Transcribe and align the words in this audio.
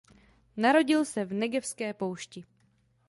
Narodil 0.57 1.05
se 1.05 1.25
v 1.25 1.33
Negevské 1.33 1.93
poušti. 1.93 2.45